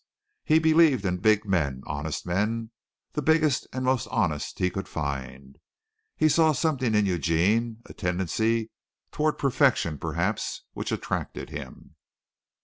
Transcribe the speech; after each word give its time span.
He 0.43 0.57
believed 0.57 1.05
in 1.05 1.17
big 1.17 1.45
men, 1.45 1.83
honest 1.85 2.25
men 2.25 2.71
the 3.13 3.21
biggest 3.21 3.67
and 3.71 3.85
most 3.85 4.07
honest 4.07 4.57
he 4.57 4.71
could 4.71 4.87
find. 4.87 5.59
He 6.17 6.27
saw 6.27 6.53
something 6.53 6.95
in 6.95 7.05
Eugene, 7.05 7.83
a 7.85 7.93
tendency 7.93 8.71
toward 9.11 9.37
perfection 9.37 9.99
perhaps 9.99 10.63
which 10.73 10.91
attracted 10.91 11.51
him. 11.51 11.97